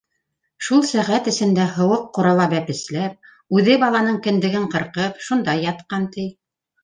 Шул 0.67 0.79
сәғәт 0.91 1.27
эсендә 1.31 1.65
һыуыҡ 1.73 2.07
ҡурала 2.17 2.47
бәпесләп, 2.53 3.29
үҙе 3.59 3.77
баланың 3.85 4.17
кендеген 4.29 4.67
ҡырҡып, 4.77 5.23
шунда 5.27 5.55
ятҡан, 5.67 6.09
ти. 6.17 6.27